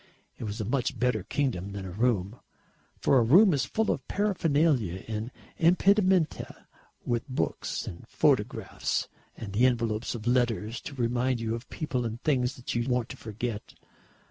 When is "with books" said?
7.05-7.85